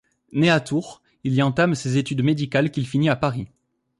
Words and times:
Né 0.33 0.49
à 0.49 0.59
Tours, 0.59 1.03
il 1.23 1.35
y 1.35 1.43
entame 1.43 1.75
ses 1.75 1.97
études 1.97 2.23
médicales 2.23 2.71
qu'il 2.71 2.87
finit 2.87 3.09
à 3.09 3.15
Paris. 3.15 3.47